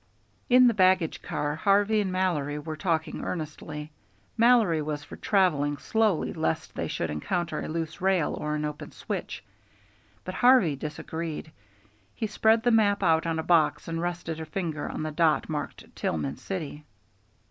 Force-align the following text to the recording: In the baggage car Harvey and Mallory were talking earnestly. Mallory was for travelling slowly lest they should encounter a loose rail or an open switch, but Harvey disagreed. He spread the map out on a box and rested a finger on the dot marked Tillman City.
In 0.49 0.65
the 0.65 0.73
baggage 0.73 1.21
car 1.21 1.55
Harvey 1.55 2.01
and 2.01 2.11
Mallory 2.11 2.57
were 2.57 2.75
talking 2.75 3.23
earnestly. 3.23 3.91
Mallory 4.35 4.81
was 4.81 5.03
for 5.03 5.15
travelling 5.15 5.77
slowly 5.77 6.33
lest 6.33 6.73
they 6.73 6.87
should 6.87 7.11
encounter 7.11 7.59
a 7.61 7.67
loose 7.67 8.01
rail 8.01 8.33
or 8.33 8.55
an 8.55 8.65
open 8.65 8.93
switch, 8.93 9.43
but 10.23 10.33
Harvey 10.33 10.75
disagreed. 10.75 11.51
He 12.15 12.25
spread 12.25 12.63
the 12.63 12.71
map 12.71 13.03
out 13.03 13.27
on 13.27 13.37
a 13.37 13.43
box 13.43 13.87
and 13.87 14.01
rested 14.01 14.39
a 14.39 14.45
finger 14.47 14.89
on 14.89 15.03
the 15.03 15.11
dot 15.11 15.47
marked 15.47 15.95
Tillman 15.95 16.37
City. 16.37 16.83